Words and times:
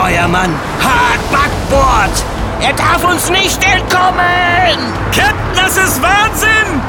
Steuermann, 0.00 0.54
hart 0.82 1.20
Backbord! 1.30 2.24
Er 2.60 2.72
darf 2.72 3.04
uns 3.04 3.28
nicht 3.28 3.62
entkommen! 3.62 4.94
Captain, 5.14 5.54
das 5.54 5.76
ist 5.76 6.00
Wahnsinn! 6.00 6.80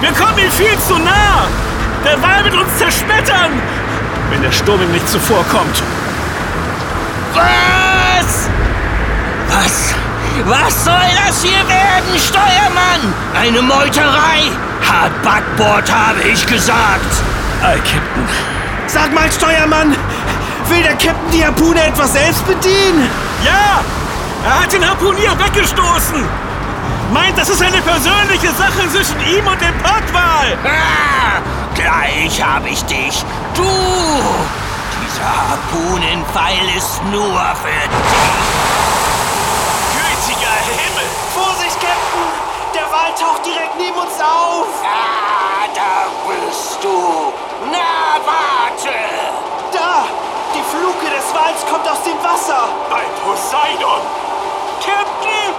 Wir 0.00 0.10
kommen 0.12 0.38
ihm 0.38 0.50
viel 0.50 0.78
zu 0.88 0.94
nah! 0.98 1.48
Der 2.02 2.20
Wal 2.22 2.44
wird 2.44 2.54
uns 2.54 2.74
zerschmettern! 2.78 3.60
Wenn 4.30 4.40
der 4.40 4.52
Sturm 4.52 4.80
ihm 4.80 4.90
nicht 4.90 5.06
zuvorkommt. 5.06 5.82
Was? 7.34 8.48
Was? 9.50 9.94
Was 10.46 10.84
soll 10.84 11.10
das 11.26 11.42
hier 11.42 11.68
werden, 11.68 12.18
Steuermann? 12.18 13.12
Eine 13.38 13.60
Meuterei? 13.60 14.50
Hart 14.80 15.22
Backbord, 15.22 15.92
habe 15.92 16.22
ich 16.22 16.46
gesagt. 16.46 17.22
Ei, 17.62 17.76
Captain. 17.76 18.28
Sag 18.86 19.12
mal, 19.12 19.30
Steuermann, 19.30 19.94
will 20.70 20.82
der 20.82 20.96
Captain 20.96 21.30
die 21.32 21.44
Harpune 21.44 21.82
etwas 21.84 22.12
selbst 22.12 22.46
bedienen? 22.46 23.08
Ja! 23.44 23.82
Er 24.44 24.62
hat 24.62 24.72
den 24.72 24.88
Harpunier 24.88 25.32
weggestoßen! 25.38 26.24
Meint, 27.12 27.38
das 27.38 27.48
ist 27.48 27.62
eine 27.62 27.80
persönliche 27.82 28.52
Sache 28.54 28.88
zwischen 28.90 29.20
ihm 29.20 29.46
und 29.46 29.60
dem 29.60 29.76
Pottwal! 29.78 30.58
Ah, 30.64 31.40
gleich 31.74 32.42
habe 32.42 32.68
ich 32.68 32.84
dich. 32.84 33.24
Du! 33.54 33.62
Dieser 33.62 35.50
Harpunenpfeil 35.50 36.76
ist 36.76 37.02
nur 37.12 37.40
für 37.62 37.88
dich. 37.88 38.16
Gütiger 39.94 40.56
Himmel! 40.66 41.06
Vorsicht, 41.34 41.78
Captain! 41.80 42.46
Der 42.74 42.86
Wal 42.90 43.12
taucht 43.18 43.46
direkt 43.46 43.78
neben 43.78 43.96
uns 43.96 44.20
auf! 44.20 44.66
Ah, 44.84 45.66
da 45.74 46.08
bist 46.28 46.78
du. 46.82 47.32
Na, 47.70 48.18
warte! 48.26 48.94
Da! 49.72 50.25
Die 50.54 50.62
Fluke 50.62 51.06
des 51.14 51.34
Wals 51.34 51.66
kommt 51.70 51.88
aus 51.88 52.02
dem 52.02 52.18
Wasser! 52.22 52.68
Bei 52.90 53.02
Poseidon! 53.24 54.00
Captain! 54.80 55.52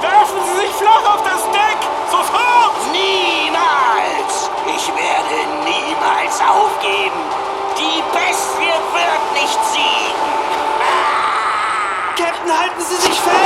Werfen 0.00 0.40
Sie 0.44 0.60
sich 0.60 0.74
flach 0.76 1.14
auf 1.14 1.22
das 1.22 1.42
Deck! 1.52 1.78
Sofort! 2.10 2.76
Niemals! 2.92 4.50
Ich 4.66 4.88
werde 4.88 5.38
niemals 5.64 6.40
aufgeben. 6.40 7.20
Die 7.78 8.02
Bestie 8.12 8.76
wird 8.92 9.32
nicht 9.34 9.58
siegen. 9.72 10.36
Captain, 12.16 12.58
halten 12.58 12.80
Sie 12.80 12.96
sich 12.96 13.20
fest! 13.20 13.36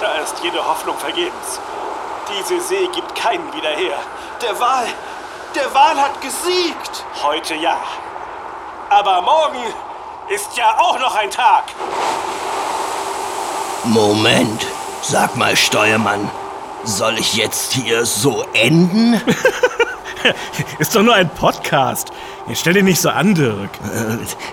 Da 0.00 0.12
ist 0.22 0.36
jede 0.42 0.64
Hoffnung 0.64 0.96
vergebens. 0.96 1.60
Diese 2.28 2.60
See 2.60 2.88
gibt 2.94 3.14
keinen 3.14 3.52
wieder 3.54 3.70
her. 3.70 3.96
Der 4.42 4.58
Wal! 4.60 4.86
Der 5.54 5.74
Wal 5.74 5.96
hat 5.96 6.20
gesiegt! 6.20 7.04
Heute 7.22 7.54
ja. 7.54 7.78
Aber 8.90 9.22
morgen 9.22 9.58
ist 10.28 10.56
ja 10.56 10.76
auch 10.78 10.98
noch 10.98 11.14
ein 11.16 11.30
Tag. 11.30 11.64
Moment. 13.84 14.66
Sag 15.02 15.36
mal, 15.36 15.56
Steuermann. 15.56 16.30
Soll 16.84 17.18
ich 17.18 17.34
jetzt 17.34 17.72
hier 17.72 18.04
so 18.04 18.44
enden? 18.52 19.20
Ist 20.78 20.94
doch 20.94 21.02
nur 21.02 21.14
ein 21.14 21.30
Podcast. 21.30 22.10
Jetzt 22.48 22.60
stell 22.60 22.74
dich 22.74 22.82
nicht 22.82 23.00
so 23.00 23.08
an, 23.08 23.34
Dirk. 23.34 23.70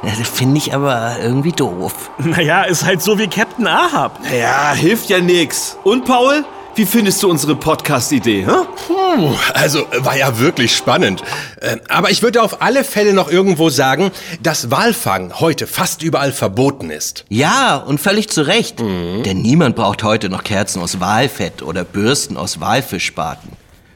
Äh, 0.04 0.10
Finde 0.24 0.58
ich 0.58 0.74
aber 0.74 1.18
irgendwie 1.20 1.52
doof. 1.52 2.12
Naja, 2.18 2.64
ist 2.64 2.86
halt 2.86 3.02
so 3.02 3.18
wie 3.18 3.28
Captain 3.28 3.68
Ahab. 3.68 4.20
Ja, 4.32 4.74
hilft 4.74 5.10
ja 5.10 5.20
nix. 5.20 5.78
Und 5.84 6.06
Paul? 6.06 6.46
Wie 6.76 6.86
findest 6.86 7.24
du 7.24 7.30
unsere 7.30 7.56
Podcast-Idee, 7.56 8.46
hä? 8.46 8.52
Puh, 8.88 9.34
also 9.54 9.86
war 10.00 10.18
ja 10.18 10.40
wirklich 10.40 10.76
spannend. 10.76 11.24
Äh, 11.62 11.78
Aber 11.88 12.12
ich 12.12 12.22
würde 12.22 12.42
auf 12.44 12.62
alle 12.62 12.84
Fälle 12.84 13.14
noch 13.14 13.32
irgendwo 13.32 13.70
sagen, 13.70 14.12
dass 14.44 14.72
Walfang 14.72 15.40
heute 15.40 15.68
fast 15.68 16.04
überall 16.04 16.34
verboten 16.34 16.90
ist. 16.90 17.24
Ja, 17.30 17.78
und 17.78 18.02
völlig 18.02 18.30
zu 18.30 18.42
Recht. 18.46 18.80
Denn 18.80 19.42
niemand 19.42 19.78
braucht 19.78 20.04
heute 20.04 20.28
noch 20.28 20.44
Kerzen 20.44 20.82
aus 20.82 21.00
Walfett 21.00 21.62
oder 21.62 21.86
Bürsten 21.86 22.36
aus 22.36 22.60
Walfischspaten. 22.60 23.52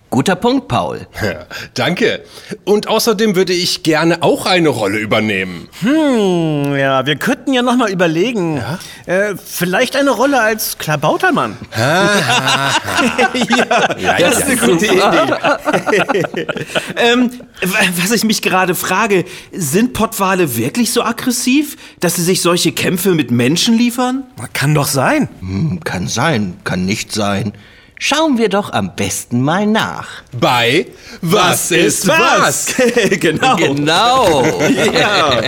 Guter 0.09 0.35
Punkt, 0.35 0.67
Paul. 0.67 1.05
Ja, 1.21 1.45
danke. 1.75 2.23
Und 2.63 2.87
außerdem 2.87 3.35
würde 3.35 3.53
ich 3.53 3.83
gerne 3.83 4.23
auch 4.23 4.47
eine 4.47 4.69
Rolle 4.69 4.97
übernehmen. 4.97 5.69
Hm, 5.81 6.75
ja, 6.75 7.05
wir 7.05 7.15
könnten 7.15 7.53
ja 7.53 7.61
noch 7.61 7.75
mal 7.75 7.91
überlegen. 7.91 8.59
Äh, 9.05 9.35
vielleicht 9.37 9.95
eine 9.95 10.09
Rolle 10.09 10.41
als 10.41 10.77
Klabautermann. 10.77 11.57
Ja, 13.99 14.17
das 14.17 14.39
ist 14.39 14.43
eine 14.45 14.57
gute 14.57 14.85
Idee. 14.85 16.47
ähm, 16.95 17.31
was 18.01 18.11
ich 18.11 18.23
mich 18.23 18.41
gerade 18.41 18.75
frage, 18.75 19.25
sind 19.51 19.93
Pottwale 19.93 20.55
wirklich 20.57 20.91
so 20.91 21.03
aggressiv, 21.03 21.77
dass 21.99 22.15
sie 22.15 22.23
sich 22.23 22.41
solche 22.41 22.71
Kämpfe 22.71 23.13
mit 23.13 23.31
Menschen 23.31 23.77
liefern? 23.77 24.23
Kann 24.53 24.73
doch 24.73 24.87
sein. 24.87 25.29
Hm, 25.39 25.79
kann 25.83 26.07
sein, 26.07 26.57
kann 26.63 26.85
nicht 26.85 27.11
sein. 27.11 27.53
Schauen 28.01 28.37
wir 28.37 28.47
doch 28.47 28.71
am 28.71 28.95
besten 28.95 29.41
mal 29.41 29.65
nach. 29.65 30.07
Bei 30.31 30.87
Was 31.21 31.69
ist 31.71 32.07
was? 32.07 32.67
genau. 33.19 33.57
Genau. 33.57 34.43
Ja. 34.93 35.41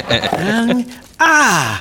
Ah, 1.17 1.77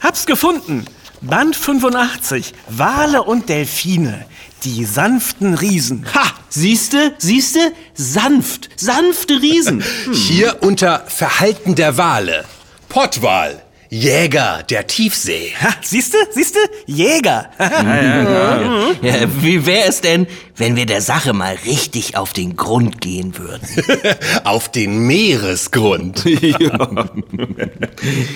hab's 0.00 0.26
gefunden. 0.26 0.84
Band 1.20 1.54
85. 1.54 2.54
Wale 2.68 3.22
und 3.22 3.48
Delfine. 3.48 4.26
Die 4.64 4.84
sanften 4.84 5.54
Riesen. 5.54 6.04
Ha, 6.12 6.24
siehste, 6.48 7.14
siehste, 7.18 7.72
sanft, 7.94 8.68
sanfte 8.76 9.34
Riesen. 9.40 9.84
Hier 10.12 10.56
unter 10.62 11.04
Verhalten 11.06 11.76
der 11.76 11.96
Wale. 11.98 12.44
Pottwal, 12.88 13.62
Jäger 13.92 14.62
der 14.70 14.86
Tiefsee. 14.86 15.52
Ha, 15.60 15.70
siehste, 15.82 16.16
siehste? 16.30 16.60
Jäger. 16.86 17.50
Ja, 17.58 19.26
wie 19.42 19.66
wäre 19.66 19.88
es 19.88 20.00
denn, 20.00 20.28
wenn 20.56 20.76
wir 20.76 20.86
der 20.86 21.00
Sache 21.02 21.32
mal 21.32 21.56
richtig 21.66 22.16
auf 22.16 22.32
den 22.32 22.54
Grund 22.54 23.00
gehen 23.00 23.36
würden? 23.36 23.66
Auf 24.44 24.70
den 24.70 24.98
Meeresgrund. 25.06 26.24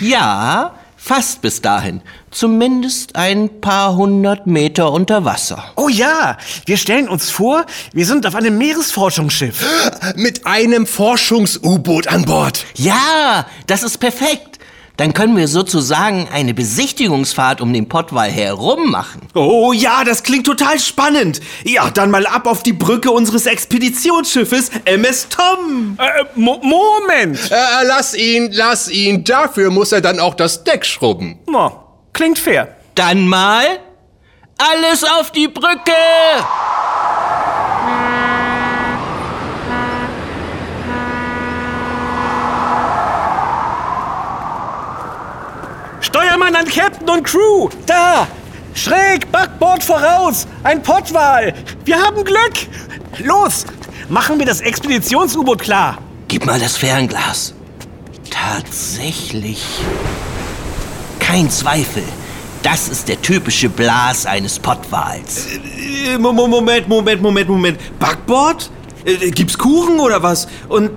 Ja, 0.00 0.75
fast 0.97 1.41
bis 1.41 1.62
dahin. 1.62 2.00
Zumindest 2.31 3.14
ein 3.16 3.60
paar 3.60 3.94
hundert 3.97 4.47
Meter 4.47 4.91
unter 4.93 5.25
Wasser. 5.25 5.72
oh 5.76 5.88
ja, 5.88 6.37
wir 6.66 6.76
stellen 6.76 7.09
uns 7.09 7.31
vor, 7.31 7.64
wir 7.93 8.06
sind 8.06 8.26
auf 8.26 8.34
einem 8.34 8.59
Meeresforschungsschiff. 8.59 9.64
Mit 10.16 10.47
einem 10.47 10.87
Forschungs-U-Boot 10.87 12.09
an 12.09 12.25
Bord. 12.25 12.64
Ja, 12.75 13.47
das 13.66 13.82
ist 13.84 13.98
perfekt. 13.98 14.53
Dann 14.97 15.12
können 15.12 15.37
wir 15.37 15.49
sozusagen 15.49 16.28
eine 16.32 16.55
Besichtigungsfahrt 16.55 17.60
um 17.60 17.72
den 17.72 17.88
Pottwal 17.88 18.31
herum 18.31 18.93
machen. 18.93 19.22
Oh 19.34 19.72
ja, 19.72 20.05
das 20.05 20.23
klingt 20.23 20.46
total 20.46 20.79
spannend. 20.79 21.41
Ja, 21.64 21.91
dann 21.91 22.12
mal 22.12 22.26
ab 22.26 22.46
auf 22.46 22.62
die 22.62 22.73
Brücke 22.73 23.11
unseres 23.11 23.46
Expeditionsschiffes 23.46 24.70
MS 24.85 25.29
Tom. 25.31 25.99
Äh, 25.99 26.25
Mo 26.37 26.61
Moment. 26.62 27.38
Äh, 27.50 27.56
lass 27.87 28.14
ihn, 28.14 28.50
lass 28.52 28.88
ihn. 28.88 29.25
Dafür 29.25 29.70
muss 29.70 29.91
er 29.91 30.00
dann 30.00 30.20
auch 30.20 30.35
das 30.35 30.62
Deck 30.62 30.87
schrubben. 30.87 31.40
Oh, 31.52 31.70
klingt 32.12 32.38
fair. 32.38 32.76
Dann 32.94 33.26
mal 33.26 33.67
alles 34.58 35.02
auf 35.02 35.32
die 35.32 35.49
Brücke! 35.49 35.93
Steuermann 46.19 46.55
an 46.55 46.66
Captain 46.66 47.11
und 47.11 47.25
Crew. 47.25 47.69
Da. 47.87 48.28
Schräg, 48.72 49.32
Backbord 49.32 49.82
voraus. 49.82 50.46
Ein 50.62 50.81
Pottwal. 50.81 51.52
Wir 51.84 52.00
haben 52.00 52.22
Glück. 52.22 52.52
Los, 53.19 53.64
machen 54.08 54.38
wir 54.38 54.46
das 54.46 54.61
Expeditions-U-Boot 54.61 55.58
klar. 55.62 55.99
Gib 56.28 56.46
mal 56.46 56.61
das 56.61 56.76
Fernglas. 56.76 57.52
Tatsächlich. 58.31 59.64
Kein 61.19 61.50
Zweifel. 61.50 62.05
Das 62.62 62.87
ist 62.88 63.08
der 63.08 63.20
typische 63.20 63.69
Blas 63.69 64.25
eines 64.25 64.61
Pottwals. 64.61 65.46
Äh, 66.06 66.16
Mo- 66.16 66.32
Moment, 66.32 66.88
Moment, 66.88 67.20
Moment, 67.22 67.49
Moment. 67.49 67.99
Backbord? 67.99 68.70
Äh, 69.05 69.32
Gibt's 69.32 69.58
Kuchen 69.58 69.99
oder 69.99 70.22
was? 70.22 70.46
Und 70.69 70.93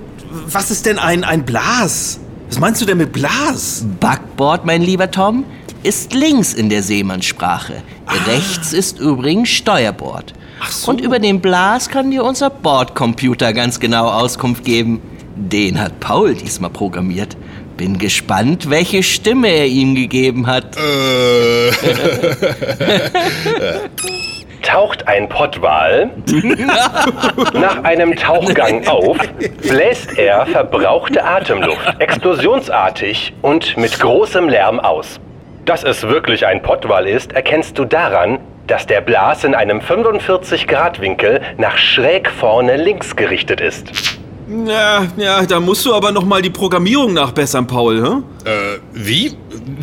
was 0.45 0.69
ist 0.69 0.85
denn 0.85 0.99
ein, 0.99 1.23
ein 1.23 1.43
Blas? 1.43 2.19
Was 2.47 2.59
meinst 2.59 2.81
du 2.81 2.85
denn 2.85 2.97
mit 2.97 3.11
Blas? 3.11 3.85
Backbord, 3.99 4.65
mein 4.65 4.81
lieber 4.81 5.11
Tom, 5.11 5.43
ist 5.83 6.13
links 6.13 6.53
in 6.53 6.69
der 6.69 6.81
Seemannssprache. 6.81 7.83
Rechts 8.25 8.73
ist 8.73 8.99
übrigens 8.99 9.49
Steuerbord. 9.49 10.33
Ach 10.59 10.71
so. 10.71 10.91
Und 10.91 11.01
über 11.01 11.19
den 11.19 11.41
Blas 11.41 11.89
kann 11.89 12.09
dir 12.09 12.23
unser 12.23 12.49
Bordcomputer 12.49 13.53
ganz 13.53 13.79
genau 13.79 14.07
Auskunft 14.07 14.63
geben. 14.63 15.01
Den 15.35 15.79
hat 15.79 15.99
Paul 15.99 16.35
diesmal 16.35 16.71
programmiert. 16.71 17.37
Bin 17.75 17.99
gespannt, 17.99 18.69
welche 18.69 19.03
Stimme 19.03 19.49
er 19.49 19.67
ihm 19.67 19.93
gegeben 19.93 20.47
hat. 20.47 20.77
Äh, 20.77 21.71
Taucht 24.67 25.07
ein 25.07 25.29
Pottwal 25.29 26.09
nach 27.53 27.85
einem 27.85 28.17
Tauchgang 28.17 28.85
auf, 28.85 29.17
bläst 29.61 30.19
er 30.19 30.45
verbrauchte 30.45 31.23
Atemluft 31.23 31.79
explosionsartig 31.99 33.33
und 33.41 33.77
mit 33.77 33.97
großem 33.97 34.49
Lärm 34.49 34.81
aus. 34.81 35.21
Dass 35.63 35.85
es 35.85 36.03
wirklich 36.03 36.45
ein 36.45 36.61
Pottwal 36.61 37.07
ist, 37.07 37.31
erkennst 37.31 37.79
du 37.79 37.85
daran, 37.85 38.39
dass 38.67 38.85
der 38.85 38.99
Blas 38.99 39.45
in 39.45 39.55
einem 39.55 39.79
45-Grad-Winkel 39.79 41.39
nach 41.57 41.77
schräg 41.77 42.29
vorne 42.29 42.75
links 42.75 43.15
gerichtet 43.15 43.61
ist. 43.61 44.19
Ja, 44.65 45.05
ja, 45.17 45.45
da 45.45 45.59
musst 45.59 45.85
du 45.85 45.93
aber 45.93 46.11
noch 46.13 46.23
mal 46.23 46.41
die 46.41 46.49
Programmierung 46.49 47.13
nachbessern, 47.13 47.67
Paul, 47.67 48.01
hä? 48.01 48.49
Äh, 48.49 48.79
wie? 48.93 49.35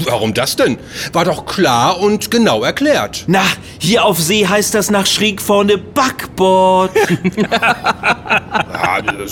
Warum 0.07 0.33
das 0.33 0.57
denn? 0.57 0.79
War 1.13 1.27
doch 1.27 1.45
klar 1.45 2.01
und 2.01 2.31
genau 2.31 2.65
erklärt. 2.65 3.25
Na, 3.27 3.43
hier 3.79 4.05
auf 4.05 4.19
See 4.19 4.47
heißt 4.47 4.75
das 4.75 4.91
nach 4.91 5.07
schräg 5.07 5.43
vorne 5.43 5.77
Backbord. 5.77 6.93
Ja, 7.37 9.03
das, 9.03 9.31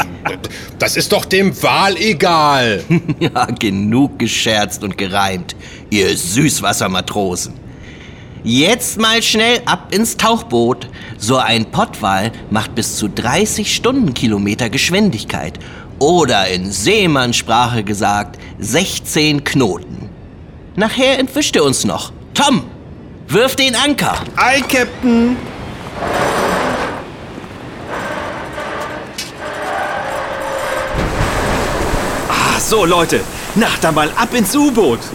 das 0.78 0.96
ist 0.96 1.12
doch 1.12 1.24
dem 1.24 1.60
Wal 1.62 1.96
egal. 1.96 2.84
Ja, 3.18 3.46
genug 3.46 4.18
gescherzt 4.18 4.84
und 4.84 4.98
gereimt, 4.98 5.56
ihr 5.88 6.14
Süßwassermatrosen. 6.14 7.61
Jetzt 8.44 9.00
mal 9.00 9.22
schnell 9.22 9.62
ab 9.66 9.94
ins 9.94 10.16
Tauchboot. 10.16 10.88
So 11.16 11.36
ein 11.36 11.66
Pottwal 11.66 12.32
macht 12.50 12.74
bis 12.74 12.96
zu 12.96 13.08
30 13.08 13.72
Stundenkilometer 13.72 14.68
Geschwindigkeit. 14.68 15.60
Oder 16.00 16.48
in 16.48 16.72
Seemannssprache 16.72 17.84
gesagt 17.84 18.40
16 18.58 19.44
Knoten. 19.44 20.10
Nachher 20.74 21.20
entwischt 21.20 21.54
er 21.54 21.62
uns 21.62 21.84
noch. 21.84 22.12
Tom, 22.34 22.64
wirf 23.28 23.54
den 23.54 23.76
Anker. 23.76 24.16
Ei, 24.34 24.60
Captain. 24.62 25.36
Ah, 32.28 32.58
so, 32.58 32.84
Leute. 32.84 33.20
Na, 33.54 33.66
dann 33.82 33.94
mal 33.94 34.10
ab 34.16 34.32
ins 34.34 34.54
U-Boot. 34.56 35.00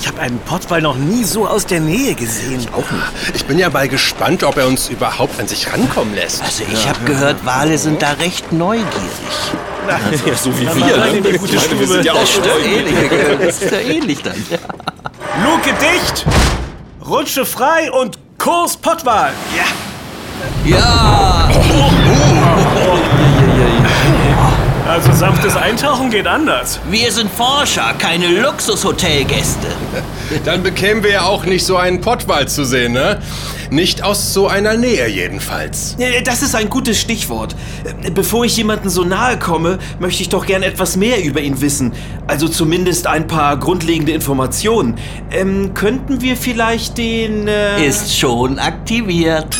Ich 0.00 0.08
habe 0.08 0.20
einen 0.20 0.38
Pottwal 0.40 0.82
noch 0.82 0.96
nie 0.96 1.22
so 1.22 1.46
aus 1.46 1.64
der 1.64 1.78
Nähe 1.80 2.14
gesehen. 2.14 2.66
Auch 2.72 2.78
nicht. 2.90 3.36
Ich 3.36 3.44
bin 3.44 3.56
ja 3.58 3.70
mal 3.70 3.88
gespannt, 3.88 4.42
ob 4.42 4.56
er 4.56 4.66
uns 4.66 4.88
überhaupt 4.88 5.38
an 5.38 5.46
sich 5.46 5.72
rankommen 5.72 6.14
lässt. 6.14 6.42
Also 6.42 6.64
ich 6.72 6.88
habe 6.88 6.98
gehört, 7.04 7.44
Wale 7.46 7.78
sind 7.78 8.02
da 8.02 8.10
recht 8.12 8.52
neugierig. 8.52 8.88
Ja, 9.88 10.34
so 10.34 10.50
wie 10.58 10.64
Na, 10.64 10.74
wir. 10.74 11.06
in 11.14 11.22
die 11.22 11.32
ne? 11.32 11.38
gute 11.38 11.54
Ich 11.54 11.60
meine, 11.68 11.80
wir 11.80 11.86
Stube. 11.86 11.86
sind 11.86 12.04
ja 12.04 12.12
auch 12.12 12.18
Das 12.18 12.64
ähnlich, 12.64 12.94
das 13.40 13.62
ist 13.62 13.72
doch 13.72 13.78
ähnlich 13.80 14.22
dann. 14.22 14.34
Luke 15.44 15.70
dicht! 15.80 16.26
Rutsche 17.08 17.44
frei 17.46 17.90
und 17.92 18.18
Kurs 18.38 18.76
Pottwal! 18.76 19.32
Ja! 19.56 20.76
Ja, 20.76 21.48
Also 24.92 25.10
sanftes 25.12 25.56
Eintauchen 25.56 26.10
geht 26.10 26.26
anders. 26.26 26.78
wir 26.90 27.10
sind 27.10 27.30
Forscher, 27.30 27.94
keine 27.98 28.26
Luxushotelgäste. 28.26 29.68
Dann 30.44 30.62
bekämen 30.62 31.02
wir 31.02 31.12
ja 31.12 31.22
auch 31.22 31.46
nicht 31.46 31.64
so 31.64 31.78
einen 31.78 32.02
Pottwal 32.02 32.46
zu 32.46 32.64
sehen, 32.66 32.92
ne? 32.92 33.18
Nicht 33.70 34.04
aus 34.04 34.34
so 34.34 34.48
einer 34.48 34.76
Nähe 34.76 35.08
jedenfalls. 35.08 35.96
Äh, 35.98 36.20
Das 36.20 36.42
ist 36.42 36.54
ein 36.54 36.68
gutes 36.68 37.00
Stichwort. 37.00 37.56
Äh, 38.02 38.10
Bevor 38.10 38.44
ich 38.44 38.54
jemandem 38.58 38.90
so 38.90 39.02
nahe 39.02 39.38
komme, 39.38 39.78
möchte 39.98 40.20
ich 40.20 40.28
doch 40.28 40.44
gern 40.44 40.62
etwas 40.62 40.94
mehr 40.98 41.24
über 41.24 41.40
ihn 41.40 41.62
wissen. 41.62 41.94
Also 42.26 42.46
zumindest 42.46 43.06
ein 43.06 43.26
paar 43.26 43.56
grundlegende 43.56 44.12
Informationen. 44.12 44.96
Ähm, 45.30 45.72
könnten 45.72 46.20
wir 46.20 46.36
vielleicht 46.36 46.98
den... 46.98 47.48
Äh 47.48 47.86
Ist 47.86 48.18
schon 48.18 48.58
aktiviert. 48.58 49.58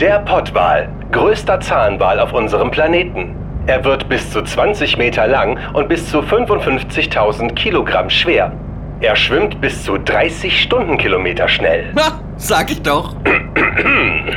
Der 0.00 0.18
Pottwal, 0.18 0.88
größter 1.12 1.60
Zahnwal 1.60 2.18
auf 2.18 2.32
unserem 2.32 2.72
Planeten. 2.72 3.36
Er 3.66 3.82
wird 3.82 4.10
bis 4.10 4.30
zu 4.30 4.42
20 4.42 4.98
Meter 4.98 5.26
lang 5.26 5.58
und 5.72 5.88
bis 5.88 6.10
zu 6.10 6.18
55.000 6.20 7.54
Kilogramm 7.54 8.10
schwer. 8.10 8.52
Er 9.00 9.16
schwimmt 9.16 9.60
bis 9.62 9.82
zu 9.82 9.96
30 9.96 10.62
Stundenkilometer 10.62 11.48
schnell. 11.48 11.92
Ha, 11.98 12.20
sag 12.36 12.70
ich 12.70 12.82
doch. 12.82 13.16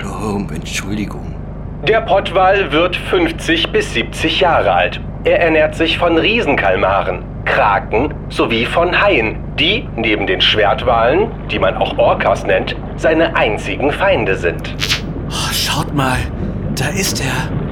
Oh, 0.05 0.37
Entschuldigung. 0.53 1.35
Der 1.87 2.01
Pottwal 2.01 2.71
wird 2.71 2.95
50 2.95 3.71
bis 3.71 3.93
70 3.93 4.39
Jahre 4.39 4.71
alt. 4.71 5.01
Er 5.25 5.41
ernährt 5.41 5.75
sich 5.75 5.97
von 5.97 6.17
Riesenkalmaren, 6.17 7.23
Kraken 7.43 8.13
sowie 8.29 8.65
von 8.65 9.01
Haien, 9.01 9.37
die, 9.59 9.87
neben 9.97 10.25
den 10.25 10.39
Schwertwalen, 10.39 11.31
die 11.51 11.59
man 11.59 11.75
auch 11.75 11.97
Orcas 11.97 12.45
nennt, 12.45 12.75
seine 12.95 13.35
einzigen 13.35 13.91
Feinde 13.91 14.35
sind. 14.35 14.73
Oh, 15.29 15.51
schaut 15.51 15.93
mal, 15.93 16.17
da 16.75 16.87
ist 16.89 17.21
er. 17.21 17.66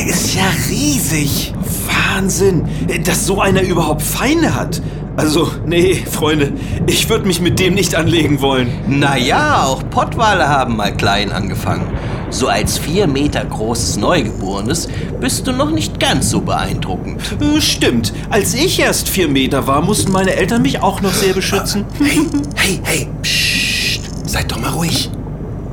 Der 0.00 0.08
ist 0.08 0.34
ja 0.34 0.44
riesig. 0.70 1.52
Wahnsinn, 1.86 2.66
dass 3.04 3.26
so 3.26 3.42
einer 3.42 3.60
überhaupt 3.60 4.00
Feinde 4.00 4.54
hat. 4.54 4.80
Also, 5.18 5.50
nee, 5.66 5.94
Freunde, 5.94 6.54
ich 6.86 7.10
würde 7.10 7.26
mich 7.26 7.42
mit 7.42 7.58
dem 7.58 7.74
nicht 7.74 7.94
anlegen 7.94 8.40
wollen. 8.40 8.70
Naja, 8.88 9.64
auch 9.64 9.82
Pottwale 9.90 10.48
haben 10.48 10.76
mal 10.76 10.96
klein 10.96 11.30
angefangen. 11.32 11.86
So 12.30 12.48
als 12.48 12.78
vier 12.78 13.08
Meter 13.08 13.44
großes 13.44 13.98
Neugeborenes 13.98 14.88
bist 15.20 15.46
du 15.46 15.52
noch 15.52 15.70
nicht 15.70 16.00
ganz 16.00 16.30
so 16.30 16.40
beeindruckend. 16.40 17.20
Äh, 17.38 17.60
Stimmt, 17.60 18.14
als 18.30 18.54
ich 18.54 18.80
erst 18.80 19.06
vier 19.06 19.28
Meter 19.28 19.66
war, 19.66 19.82
mussten 19.82 20.12
meine 20.12 20.34
Eltern 20.34 20.62
mich 20.62 20.80
auch 20.80 21.02
noch 21.02 21.12
sehr 21.12 21.34
beschützen. 21.34 21.84
Hey, 21.98 22.22
hey, 22.54 22.80
hey, 22.84 23.08
psst, 23.20 24.00
seid 24.30 24.50
doch 24.50 24.60
mal 24.62 24.70
ruhig. 24.70 25.10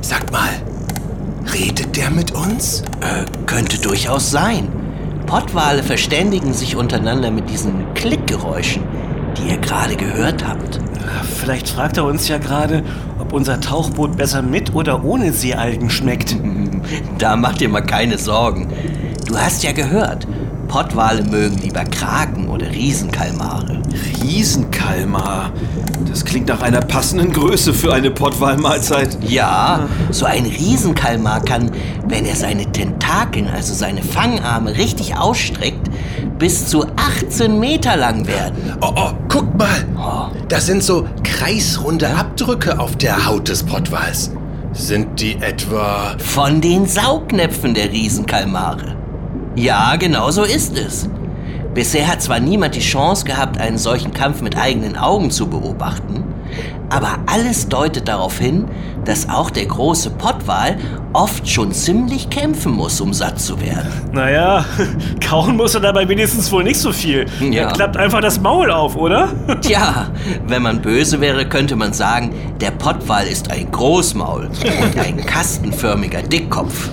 Sagt 0.02 0.30
mal, 0.32 0.50
redet 1.58 1.96
der 1.96 2.10
mit 2.10 2.30
uns? 2.32 2.82
Äh, 3.00 3.24
könnte 3.46 3.78
durchaus 3.78 4.30
sein. 4.30 4.68
Pottwale 5.26 5.82
verständigen 5.82 6.54
sich 6.54 6.76
untereinander 6.76 7.30
mit 7.30 7.50
diesen 7.50 7.92
Klickgeräuschen, 7.94 8.82
die 9.36 9.50
ihr 9.50 9.58
gerade 9.58 9.96
gehört 9.96 10.46
habt. 10.46 10.80
Vielleicht 11.36 11.68
fragt 11.68 11.96
er 11.96 12.04
uns 12.04 12.28
ja 12.28 12.38
gerade, 12.38 12.82
ob 13.18 13.32
unser 13.32 13.60
Tauchboot 13.60 14.16
besser 14.16 14.42
mit 14.42 14.74
oder 14.74 15.04
ohne 15.04 15.32
Seealgen 15.32 15.90
schmeckt. 15.90 16.36
Da 17.18 17.36
mach 17.36 17.54
dir 17.54 17.68
mal 17.68 17.82
keine 17.82 18.16
Sorgen. 18.16 18.68
Du 19.26 19.36
hast 19.36 19.62
ja 19.62 19.72
gehört, 19.72 20.26
Pottwale 20.68 21.22
mögen 21.22 21.58
lieber 21.58 21.84
Kraken 21.84 22.48
oder 22.48 22.70
Riesenkalmare. 22.70 23.82
Riesenkalmar. 24.22 25.52
Das 26.06 26.24
klingt 26.24 26.48
nach 26.48 26.62
einer 26.62 26.80
passenden 26.80 27.32
Größe 27.32 27.74
für 27.74 27.92
eine 27.92 28.10
Pottwalmahlzeit. 28.10 29.18
Ja, 29.22 29.88
so 30.10 30.26
ein 30.26 30.44
Riesenkalmar 30.46 31.42
kann, 31.42 31.70
wenn 32.06 32.24
er 32.24 32.36
seine 32.36 32.70
Tentakeln, 32.70 33.48
also 33.48 33.74
seine 33.74 34.02
Fangarme, 34.02 34.76
richtig 34.76 35.16
ausstreckt, 35.16 35.88
bis 36.38 36.66
zu 36.66 36.84
18 36.96 37.58
Meter 37.58 37.96
lang 37.96 38.26
werden. 38.26 38.76
Oh, 38.80 38.92
oh, 38.94 39.10
guckt 39.28 39.56
mal. 39.58 40.30
Das 40.48 40.66
sind 40.66 40.82
so 40.82 41.06
kreisrunde 41.24 42.08
Abdrücke 42.08 42.78
auf 42.78 42.96
der 42.96 43.26
Haut 43.26 43.48
des 43.48 43.62
Pottwals. 43.62 44.30
Sind 44.72 45.20
die 45.20 45.36
etwa... 45.36 46.14
Von 46.18 46.60
den 46.60 46.86
Saugnäpfen 46.86 47.74
der 47.74 47.90
Riesenkalmare. 47.90 48.96
Ja, 49.56 49.96
genau 49.96 50.30
so 50.30 50.44
ist 50.44 50.76
es. 50.78 51.08
Bisher 51.78 52.08
hat 52.08 52.20
zwar 52.20 52.40
niemand 52.40 52.74
die 52.74 52.80
Chance 52.80 53.24
gehabt, 53.24 53.60
einen 53.60 53.78
solchen 53.78 54.12
Kampf 54.12 54.42
mit 54.42 54.56
eigenen 54.56 54.96
Augen 54.96 55.30
zu 55.30 55.46
beobachten, 55.48 56.24
aber 56.90 57.18
alles 57.26 57.68
deutet 57.68 58.08
darauf 58.08 58.38
hin, 58.38 58.66
dass 59.04 59.28
auch 59.28 59.50
der 59.50 59.66
große 59.66 60.10
Pottwal 60.10 60.76
oft 61.12 61.48
schon 61.48 61.72
ziemlich 61.72 62.28
kämpfen 62.28 62.72
muss, 62.72 63.00
um 63.00 63.14
satt 63.14 63.40
zu 63.40 63.60
werden. 63.60 63.88
Naja, 64.12 64.64
kauen 65.26 65.56
muss 65.56 65.74
er 65.74 65.80
dabei 65.80 66.08
wenigstens 66.08 66.52
wohl 66.52 66.64
nicht 66.64 66.78
so 66.78 66.92
viel. 66.92 67.26
Ja. 67.40 67.62
Er 67.62 67.72
klappt 67.72 67.96
einfach 67.96 68.20
das 68.20 68.40
Maul 68.40 68.70
auf, 68.70 68.96
oder? 68.96 69.28
Tja, 69.62 70.08
wenn 70.46 70.62
man 70.62 70.82
böse 70.82 71.20
wäre, 71.20 71.46
könnte 71.46 71.76
man 71.76 71.92
sagen, 71.92 72.34
der 72.60 72.70
Pottwal 72.72 73.26
ist 73.26 73.50
ein 73.50 73.70
Großmaul 73.70 74.48
und 74.48 74.98
ein 74.98 75.24
kastenförmiger 75.24 76.22
Dickkopf. 76.22 76.90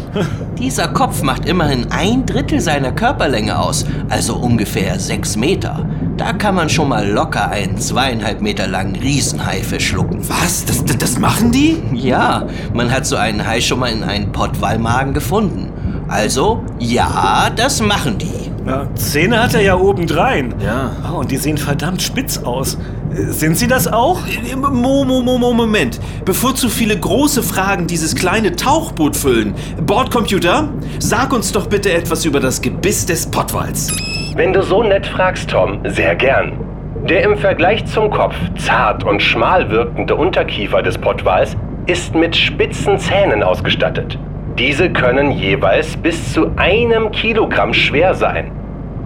Dieser 0.58 0.88
Kopf 0.88 1.22
macht 1.22 1.46
immerhin 1.46 1.92
ein 1.92 2.26
Drittel 2.26 2.62
seiner 2.62 2.92
Körperlänge 2.92 3.60
aus, 3.60 3.86
also 4.10 4.36
ungefähr 4.36 5.00
sechs 5.00 5.36
Meter. 5.36 5.86
Da 6.18 6.32
kann 6.32 6.56
man 6.56 6.70
schon 6.70 6.88
mal 6.88 7.06
locker 7.06 7.50
einen 7.50 7.78
zweieinhalb 7.78 8.42
Meter 8.42 8.68
langen 8.68 8.96
Riesenhai 8.96 9.62
verschlucken. 9.86 10.20
Was? 10.28 10.66
Das, 10.66 10.84
das, 10.84 10.98
das 10.98 11.20
machen 11.20 11.52
die? 11.52 11.78
Ja, 11.94 12.48
man 12.74 12.92
hat 12.92 13.06
so 13.06 13.16
einen 13.16 13.46
Hai 13.46 13.62
schon 13.62 13.80
mal 13.80 13.92
in 13.92 14.04
einen 14.04 14.32
Pottwalmagen 14.32 15.14
gefunden. 15.14 15.72
Also, 16.08 16.64
ja, 16.80 17.50
das 17.56 17.82
machen 17.82 18.18
die. 18.18 18.52
Ja, 18.68 18.88
Zähne 18.96 19.44
hat 19.44 19.54
er 19.54 19.62
ja 19.62 19.76
obendrein. 19.76 20.56
Ja. 20.64 20.92
Oh, 21.12 21.20
und 21.20 21.30
die 21.30 21.38
sehen 21.38 21.58
verdammt 21.58 22.02
spitz 22.02 22.40
aus. 22.40 22.78
Sind 23.12 23.58
sie 23.58 23.68
das 23.68 23.88
auch? 23.88 24.20
Mo, 24.56 25.06
Mo, 25.06 25.22
Mo, 25.22 25.38
Mo, 25.38 25.54
Moment. 25.54 26.00
Bevor 26.26 26.56
zu 26.56 26.70
viele 26.70 27.00
große 27.00 27.44
Fragen 27.44 27.86
dieses 27.86 28.16
kleine 28.16 28.56
Tauchboot 28.56 29.16
füllen. 29.16 29.54
Bordcomputer, 29.86 30.70
sag 31.00 31.32
uns 31.32 31.52
doch 31.52 31.68
bitte 31.68 31.94
etwas 31.94 32.26
über 32.26 32.40
das 32.40 32.60
Gebiss 32.60 33.06
des 33.06 33.28
Pottwals. 33.28 33.92
Wenn 34.36 34.52
du 34.52 34.64
so 34.64 34.82
nett 34.84 35.06
fragst, 35.06 35.50
Tom, 35.50 35.80
sehr 35.86 36.16
gern. 36.16 36.65
Der 37.10 37.22
im 37.22 37.38
Vergleich 37.38 37.86
zum 37.86 38.10
Kopf 38.10 38.36
zart 38.58 39.04
und 39.04 39.22
schmal 39.22 39.70
wirkende 39.70 40.16
Unterkiefer 40.16 40.82
des 40.82 40.98
Pottwals 40.98 41.56
ist 41.86 42.16
mit 42.16 42.36
spitzen 42.36 42.98
Zähnen 42.98 43.44
ausgestattet. 43.44 44.18
Diese 44.58 44.90
können 44.90 45.30
jeweils 45.30 45.96
bis 45.98 46.34
zu 46.34 46.50
einem 46.56 47.12
Kilogramm 47.12 47.76
schwer 47.76 48.16
sein. 48.16 48.50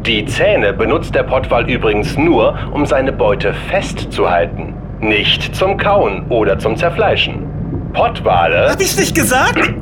Die 0.06 0.24
Zähne 0.24 0.72
benutzt 0.72 1.14
der 1.14 1.24
Pottwal 1.24 1.70
übrigens 1.70 2.18
nur, 2.18 2.58
um 2.72 2.86
seine 2.86 3.12
Beute 3.12 3.54
festzuhalten, 3.54 4.76
nicht 5.02 5.54
zum 5.54 5.76
Kauen 5.76 6.26
oder 6.30 6.58
zum 6.58 6.78
Zerfleischen. 6.78 7.49
Pottwale, 7.94 8.70
Hab 8.70 8.82
ich's 8.82 8.98
nicht 8.98 9.16
gesagt? 9.16 9.58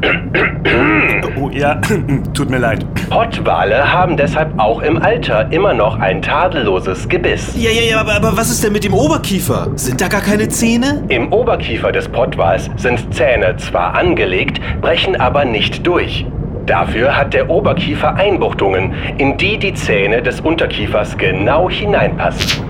oh 1.40 1.50
ja, 1.50 1.76
tut 2.34 2.50
mir 2.50 2.58
leid. 2.58 2.86
Pottwale 3.10 3.92
haben 3.92 4.18
deshalb 4.18 4.58
auch 4.58 4.82
im 4.82 5.02
Alter 5.02 5.52
immer 5.52 5.74
noch 5.74 6.00
ein 6.00 6.22
tadelloses 6.22 7.08
Gebiss. 7.10 7.54
Ja, 7.56 7.70
ja, 7.70 7.82
ja, 7.82 8.00
aber, 8.00 8.16
aber 8.16 8.38
was 8.38 8.50
ist 8.50 8.64
denn 8.64 8.74
mit 8.74 8.84
dem 8.84 8.94
Oberkiefer? 8.94 9.68
Sind 9.76 10.00
da 10.02 10.08
gar 10.08 10.22
keine 10.22 10.48
Zähne? 10.50 11.04
Im 11.10 11.32
Oberkiefer 11.34 11.92
des 11.92 12.08
Pottwals 12.08 12.70
sind 12.78 13.14
Zähne 13.14 13.56
zwar 13.58 13.94
angelegt, 13.96 14.62
brechen 14.82 15.20
aber 15.20 15.46
nicht 15.46 15.86
durch. 15.86 16.26
Dafür 16.66 17.16
hat 17.16 17.34
der 17.34 17.50
Oberkiefer 17.50 18.16
Einbuchtungen, 18.16 18.94
in 19.18 19.38
die 19.38 19.58
die 19.58 19.74
Zähne 19.74 20.22
des 20.22 20.42
Unterkiefers 20.42 21.18
genau 21.18 21.70
hineinpassen. 21.70 22.64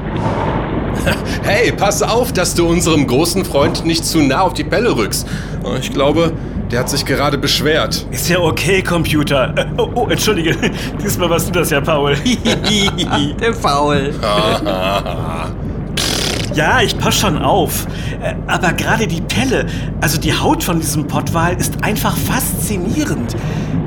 Hey, 1.43 1.71
pass 1.71 2.01
auf, 2.03 2.33
dass 2.33 2.55
du 2.55 2.67
unserem 2.67 3.07
großen 3.07 3.45
Freund 3.45 3.85
nicht 3.85 4.05
zu 4.05 4.19
nah 4.19 4.41
auf 4.41 4.53
die 4.53 4.63
Pelle 4.63 4.95
rückst. 4.95 5.25
Ich 5.79 5.91
glaube, 5.91 6.33
der 6.71 6.79
hat 6.81 6.89
sich 6.89 7.05
gerade 7.05 7.37
beschwert. 7.37 8.05
Ist 8.11 8.27
ja 8.29 8.39
okay, 8.39 8.81
Computer. 8.81 9.53
Äh, 9.57 9.65
Oh, 9.77 9.89
oh, 9.95 10.07
entschuldige. 10.09 10.55
Diesmal 11.01 11.29
warst 11.29 11.47
du 11.47 11.51
das 11.53 11.69
ja, 11.69 11.79
Paul. 11.79 12.15
Der 13.39 13.53
Faul. 13.53 14.13
Ja, 16.57 16.81
ich 16.81 16.97
pass 16.97 17.19
schon 17.19 17.37
auf. 17.37 17.85
Äh, 18.19 18.33
Aber 18.47 18.73
gerade 18.73 19.05
die 19.05 19.21
Pelle, 19.21 19.67
also 20.01 20.19
die 20.19 20.33
Haut 20.33 20.63
von 20.63 20.79
diesem 20.79 21.05
Pottwal, 21.05 21.55
ist 21.55 21.83
einfach 21.83 22.17
faszinierend. 22.17 23.35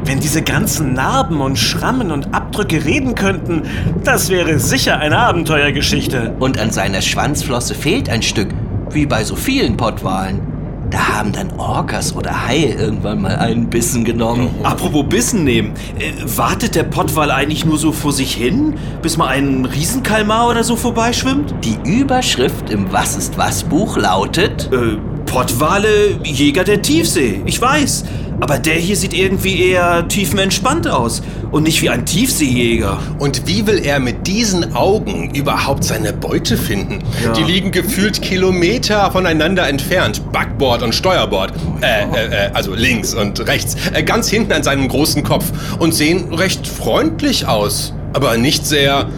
Wenn 0.04 0.20
diese 0.20 0.40
ganzen 0.42 0.92
Narben 0.92 1.40
und 1.40 1.58
Schrammen 1.58 2.12
und 2.12 2.32
Abdrücke 2.32 2.84
reden 2.84 3.16
könnten, 3.16 3.62
das 4.04 4.28
wäre 4.28 4.60
sicher 4.60 4.98
eine 5.00 5.18
Abenteuergeschichte. 5.18 6.36
Und 6.38 6.60
an 6.60 6.70
seiner 6.70 7.02
Schwanzflosse 7.02 7.74
fehlt 7.74 8.08
ein 8.08 8.22
Stück, 8.22 8.54
wie 8.90 9.04
bei 9.04 9.24
so 9.24 9.34
vielen 9.34 9.76
Pottwalen. 9.76 10.59
Da 10.90 11.18
haben 11.18 11.32
dann 11.32 11.52
Orcas 11.56 12.14
oder 12.16 12.46
Haie 12.48 12.74
irgendwann 12.74 13.22
mal 13.22 13.36
einen 13.36 13.70
Bissen 13.70 14.04
genommen. 14.04 14.50
Apropos 14.64 15.04
Bissen 15.08 15.44
nehmen. 15.44 15.72
Äh, 15.98 16.12
wartet 16.36 16.74
der 16.74 16.82
Pottwal 16.82 17.30
eigentlich 17.30 17.64
nur 17.64 17.78
so 17.78 17.92
vor 17.92 18.12
sich 18.12 18.34
hin, 18.34 18.74
bis 19.00 19.16
mal 19.16 19.28
ein 19.28 19.64
Riesenkalmar 19.64 20.48
oder 20.48 20.64
so 20.64 20.74
vorbeischwimmt? 20.74 21.54
Die 21.64 21.78
Überschrift 21.88 22.70
im 22.70 22.92
Was 22.92 23.16
ist 23.16 23.38
was 23.38 23.62
Buch 23.62 23.96
lautet 23.96 24.68
Äh, 24.72 24.96
Pottwale, 25.26 26.18
Jäger 26.24 26.64
der 26.64 26.82
Tiefsee. 26.82 27.40
Ich 27.46 27.60
weiß. 27.60 28.04
Aber 28.40 28.58
der 28.58 28.74
hier 28.74 28.96
sieht 28.96 29.12
irgendwie 29.12 29.70
eher 29.70 30.08
tiefenentspannt 30.08 30.88
aus. 30.88 31.22
Und 31.50 31.64
nicht 31.64 31.82
wie 31.82 31.90
ein 31.90 32.06
Tiefseejäger. 32.06 32.98
Und 33.18 33.46
wie 33.46 33.66
will 33.66 33.84
er 33.84 34.00
mit 34.00 34.26
diesen 34.26 34.74
Augen 34.74 35.34
überhaupt 35.34 35.84
seine 35.84 36.12
Beute 36.12 36.56
finden? 36.56 37.00
Die 37.36 37.42
liegen 37.42 37.70
gefühlt 37.70 38.22
Kilometer 38.22 39.10
voneinander 39.10 39.68
entfernt. 39.68 40.22
Backbord 40.32 40.82
und 40.82 40.94
Steuerbord. 40.94 41.52
Äh, 41.82 42.04
äh, 42.04 42.46
äh, 42.46 42.50
also 42.54 42.74
links 42.74 43.14
und 43.14 43.46
rechts. 43.46 43.76
Äh, 43.92 44.02
ganz 44.04 44.28
hinten 44.30 44.52
an 44.52 44.62
seinem 44.62 44.88
großen 44.88 45.22
Kopf. 45.22 45.44
Und 45.78 45.94
sehen 45.94 46.32
recht 46.32 46.66
freundlich 46.66 47.46
aus. 47.46 47.92
Aber 48.12 48.36
nicht 48.36 48.66
sehr. 48.66 49.08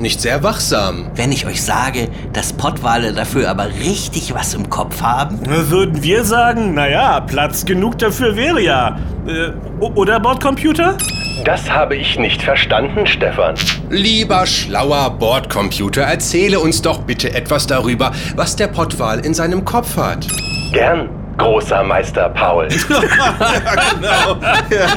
Nicht 0.00 0.22
sehr 0.22 0.42
wachsam. 0.42 1.10
Wenn 1.14 1.30
ich 1.30 1.44
euch 1.44 1.60
sage, 1.62 2.08
dass 2.32 2.54
Pottwale 2.54 3.12
dafür 3.12 3.50
aber 3.50 3.66
richtig 3.66 4.32
was 4.34 4.54
im 4.54 4.70
Kopf 4.70 5.02
haben? 5.02 5.38
Würden 5.44 6.02
wir 6.02 6.24
sagen, 6.24 6.72
naja, 6.72 7.20
Platz 7.20 7.66
genug 7.66 7.98
dafür 7.98 8.34
wäre 8.34 8.62
ja. 8.62 8.98
Äh, 9.26 9.50
oder 9.84 10.18
Bordcomputer? 10.18 10.96
Das 11.44 11.70
habe 11.70 11.96
ich 11.96 12.18
nicht 12.18 12.40
verstanden, 12.40 13.06
Stefan. 13.06 13.56
Lieber 13.90 14.46
schlauer 14.46 15.10
Bordcomputer, 15.10 16.00
erzähle 16.00 16.60
uns 16.60 16.80
doch 16.80 17.02
bitte 17.02 17.34
etwas 17.34 17.66
darüber, 17.66 18.12
was 18.36 18.56
der 18.56 18.68
Pottwal 18.68 19.20
in 19.20 19.34
seinem 19.34 19.66
Kopf 19.66 19.98
hat. 19.98 20.26
Gern, 20.72 21.10
großer 21.36 21.82
Meister 21.84 22.30
Paul. 22.30 22.68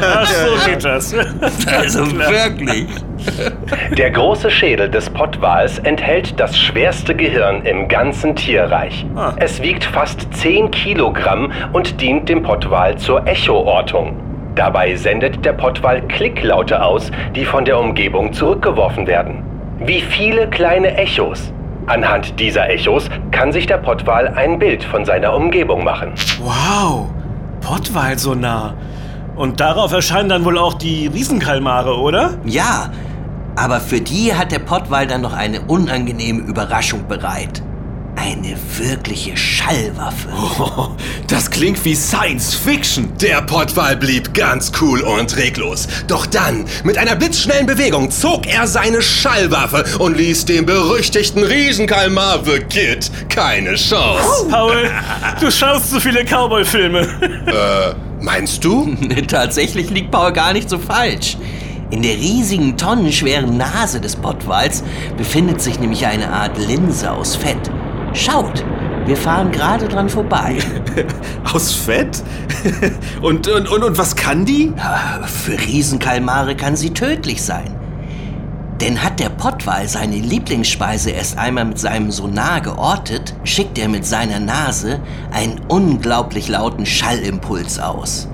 Ach, 0.01 0.27
so 0.27 0.65
geht 0.65 0.85
das. 0.85 1.13
Also 1.67 2.09
wirklich. 2.17 2.87
Der 3.97 4.11
große 4.11 4.49
Schädel 4.49 4.89
des 4.89 5.09
Pottwals 5.09 5.79
enthält 5.79 6.39
das 6.39 6.57
schwerste 6.57 7.15
Gehirn 7.15 7.63
im 7.63 7.87
ganzen 7.87 8.35
Tierreich. 8.35 9.05
Es 9.37 9.61
wiegt 9.61 9.83
fast 9.83 10.33
10 10.33 10.71
Kilogramm 10.71 11.51
und 11.73 12.01
dient 12.01 12.29
dem 12.29 12.43
Pottwal 12.43 12.97
zur 12.97 13.25
Echoortung. 13.27 14.15
Dabei 14.55 14.95
sendet 14.95 15.43
der 15.43 15.53
Pottwal 15.53 16.01
Klicklaute 16.07 16.83
aus, 16.83 17.11
die 17.35 17.45
von 17.45 17.65
der 17.65 17.79
Umgebung 17.79 18.33
zurückgeworfen 18.33 19.07
werden. 19.07 19.43
Wie 19.79 20.01
viele 20.01 20.47
kleine 20.47 20.95
Echos. 20.95 21.51
Anhand 21.87 22.39
dieser 22.39 22.69
Echos 22.69 23.09
kann 23.31 23.51
sich 23.51 23.65
der 23.65 23.77
Pottwal 23.77 24.27
ein 24.29 24.59
Bild 24.59 24.83
von 24.83 25.03
seiner 25.03 25.33
Umgebung 25.33 25.83
machen. 25.83 26.13
Wow, 26.41 27.09
Pottwal 27.61 28.17
so 28.17 28.35
nah. 28.35 28.75
Und 29.35 29.59
darauf 29.59 29.91
erscheinen 29.91 30.29
dann 30.29 30.45
wohl 30.45 30.57
auch 30.59 30.75
die 30.75 31.07
Riesenkalmare, 31.07 31.99
oder? 31.99 32.35
Ja, 32.45 32.91
aber 33.55 33.79
für 33.79 34.01
die 34.01 34.33
hat 34.33 34.51
der 34.51 34.59
Pottwal 34.59 35.07
dann 35.07 35.21
noch 35.21 35.33
eine 35.33 35.61
unangenehme 35.61 36.41
Überraschung 36.41 37.07
bereit. 37.07 37.61
Eine 38.15 38.55
wirkliche 38.77 39.35
Schallwaffe. 39.35 40.29
Oh, 40.59 40.89
das 41.27 41.49
klingt 41.49 41.83
wie 41.83 41.95
Science 41.95 42.53
Fiction. 42.53 43.11
Der 43.19 43.41
Pottwal 43.41 43.97
blieb 43.97 44.33
ganz 44.33 44.71
cool 44.79 45.01
und 45.01 45.35
reglos. 45.35 45.87
Doch 46.07 46.27
dann, 46.27 46.65
mit 46.83 46.97
einer 46.97 47.15
blitzschnellen 47.15 47.65
Bewegung, 47.65 48.11
zog 48.11 48.45
er 48.45 48.67
seine 48.67 49.01
Schallwaffe 49.01 49.83
und 49.97 50.15
ließ 50.15 50.45
dem 50.45 50.65
berüchtigten 50.65 51.43
Riesenkalmar 51.43 52.43
The 52.45 52.59
Kid 52.59 53.11
keine 53.29 53.75
Chance. 53.75 54.47
Paul, 54.49 54.89
du 55.41 55.51
schaust 55.51 55.89
zu 55.89 55.99
viele 55.99 56.23
Cowboy-Filme. 56.23 57.95
Meinst 58.21 58.63
du? 58.63 58.95
Tatsächlich 59.27 59.89
liegt 59.89 60.11
Paul 60.11 60.31
gar 60.31 60.53
nicht 60.53 60.69
so 60.69 60.77
falsch. 60.77 61.35
In 61.93 62.01
der 62.01 62.15
riesigen, 62.15 62.75
tonnenschweren 62.75 63.55
Nase 63.55 64.01
des 64.01 64.15
Pottwals 64.15 64.83
befindet 65.15 65.61
sich 65.61 65.79
nämlich 65.79 66.07
eine 66.07 66.31
Art 66.31 66.57
Linse 66.57 67.11
aus 67.11 67.35
Fett. 67.35 67.69
Schaut, 68.13 68.65
wir 69.05 69.15
fahren 69.15 69.51
gerade 69.51 69.87
dran 69.87 70.09
vorbei. 70.09 70.57
Aus 71.53 71.71
Fett? 71.71 72.23
und, 73.21 73.47
und, 73.47 73.69
und, 73.69 73.83
und 73.83 73.97
was 73.99 74.15
kann 74.15 74.43
die? 74.43 74.73
Für 75.27 75.59
Riesenkalmare 75.59 76.55
kann 76.55 76.75
sie 76.75 76.95
tödlich 76.95 77.43
sein. 77.43 77.75
Denn 78.81 79.03
hat 79.03 79.19
der 79.19 79.29
Pottwal 79.29 79.87
seine 79.87 80.15
Lieblingsspeise 80.15 81.11
erst 81.11 81.37
einmal 81.37 81.65
mit 81.65 81.77
seinem 81.77 82.09
Sonar 82.09 82.61
geortet, 82.61 83.35
schickt 83.43 83.77
er 83.77 83.87
mit 83.87 84.03
seiner 84.03 84.39
Nase 84.39 84.99
einen 85.31 85.61
unglaublich 85.67 86.47
lauten 86.47 86.87
Schallimpuls 86.87 87.77
aus. 87.77 88.29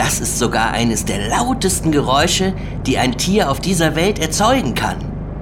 Das 0.00 0.18
ist 0.18 0.38
sogar 0.38 0.70
eines 0.72 1.04
der 1.04 1.28
lautesten 1.28 1.92
Geräusche, 1.92 2.54
die 2.86 2.96
ein 2.96 3.18
Tier 3.18 3.50
auf 3.50 3.60
dieser 3.60 3.96
Welt 3.96 4.18
erzeugen 4.18 4.74
kann. 4.74 4.96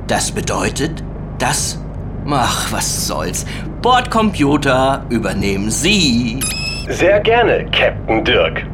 Das 0.09 0.33
bedeutet, 0.33 1.05
dass... 1.39 1.81
Ach, 2.29 2.73
was 2.73 3.07
soll's. 3.07 3.47
Bordcomputer 3.83 5.05
übernehmen 5.11 5.71
Sie. 5.71 6.41
Sehr 6.89 7.21
gerne, 7.21 7.67
Captain 7.67 8.25
Dirk. 8.25 8.67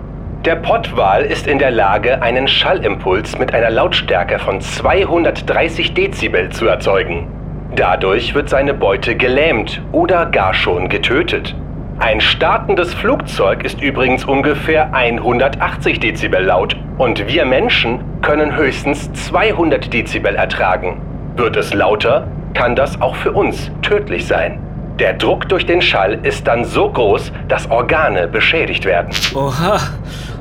Der 0.47 0.57
Pottwal 0.57 1.23
ist 1.23 1.47
in 1.47 1.59
der 1.59 1.71
Lage, 1.71 2.23
einen 2.23 2.49
Schallimpuls 2.49 3.39
mit 3.39 3.53
einer 3.53 3.69
Lautstärke 3.69 4.39
von 4.39 4.63
230 4.63 5.93
Dezibel 5.93 6.49
zu 6.49 6.67
erzeugen. 6.67 7.29
Dadurch 7.77 8.35
wird 8.35 8.49
seine 8.49 8.73
Beute 8.73 9.17
gelähmt 9.17 9.83
oder 9.93 10.25
gar 10.25 10.55
schon 10.55 10.89
getötet. 10.89 11.55
Ein 12.01 12.21
startendes 12.21 12.93
Flugzeug 12.93 13.65
ist 13.65 13.81
übrigens 13.81 14.25
ungefähr 14.25 14.93
180 14.93 16.01
Dezibel 16.01 16.43
laut 16.43 16.77
und 16.99 17.29
wir 17.29 17.45
Menschen 17.45 18.01
können 18.21 18.57
höchstens 18.57 19.13
200 19.13 19.93
Dezibel 19.93 20.35
ertragen. 20.35 21.01
Wird 21.37 21.57
es 21.57 21.73
lauter, 21.73 22.27
kann 22.53 22.75
das 22.75 23.01
auch 23.01 23.15
für 23.15 23.31
uns 23.31 23.71
tödlich 23.83 24.27
sein. 24.27 24.64
Der 24.99 25.15
Druck 25.15 25.49
durch 25.49 25.67
den 25.67 25.83
Schall 25.83 26.21
ist 26.23 26.47
dann 26.47 26.65
so 26.65 26.89
groß, 26.89 27.33
dass 27.49 27.69
Organe 27.69 28.29
beschädigt 28.29 28.85
werden. 28.85 29.11
Oha. 29.35 29.81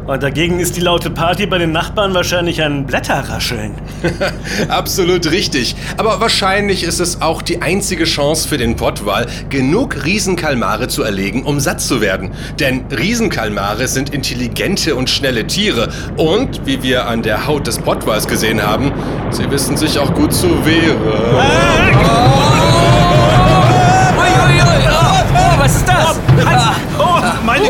Und 0.06 0.22
dagegen 0.22 0.60
ist 0.60 0.76
die 0.76 0.82
laute 0.82 1.10
Party 1.10 1.46
bei 1.46 1.58
den 1.58 1.72
Nachbarn 1.72 2.14
wahrscheinlich 2.14 2.62
ein 2.62 2.86
Blätterrascheln. 2.86 3.74
Absolut 4.68 5.32
richtig. 5.32 5.76
Aber 5.98 6.20
wahrscheinlich 6.20 6.84
ist 6.84 7.00
es 7.00 7.22
auch 7.22 7.42
die 7.42 7.62
einzige 7.62 8.04
Chance 8.04 8.48
für 8.48 8.58
den 8.58 8.76
Pottwal, 8.76 9.28
genug 9.50 10.04
Riesenkalmare 10.04 10.90
zu 10.90 11.04
erlegen, 11.04 11.44
um 11.44 11.62
satt 11.62 11.80
zu 11.80 12.02
werden. 12.02 12.32
Denn 12.60 12.84
Riesenkalmare 12.92 13.88
sind 13.88 14.14
intelligente 14.14 14.96
und 14.96 15.10
schnelle 15.10 15.48
Tiere. 15.48 15.88
Und, 16.18 16.66
wie 16.66 16.84
wir 16.84 17.08
an 17.08 17.24
der 17.24 17.48
Haut 17.48 17.66
des 17.66 17.80
Pottwals 17.80 18.28
gesehen 18.28 18.62
haben, 18.62 18.92
sie 19.32 19.50
wissen 19.50 19.78
sich 19.78 19.98
auch 19.98 20.14
gut 20.14 20.34
zu 20.34 20.50
wehren. 20.66 20.98
Uiuiui, 21.02 22.06
oh, 22.06 22.53